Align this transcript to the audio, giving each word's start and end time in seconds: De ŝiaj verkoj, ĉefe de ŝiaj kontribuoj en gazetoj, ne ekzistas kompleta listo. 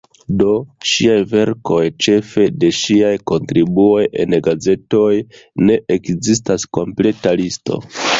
De 0.41 0.45
ŝiaj 0.91 1.17
verkoj, 1.33 1.81
ĉefe 2.05 2.45
de 2.63 2.71
ŝiaj 2.77 3.11
kontribuoj 3.31 4.05
en 4.23 4.37
gazetoj, 4.47 5.11
ne 5.69 5.77
ekzistas 5.97 6.67
kompleta 6.79 7.35
listo. 7.43 7.79